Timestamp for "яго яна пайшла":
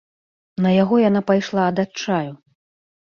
0.75-1.67